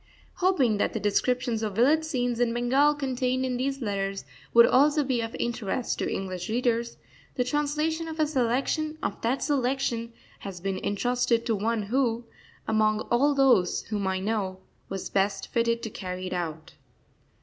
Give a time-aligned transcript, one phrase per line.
[0.37, 5.03] Hoping that the descriptions of village scenes in Bengal contained in these letters would also
[5.03, 6.97] be of interest to English readers,
[7.35, 12.23] the translation of a selection of that selection has been entrusted to one who,
[12.67, 14.57] among all those whom I know,
[14.89, 16.73] was best fitted to carry it out.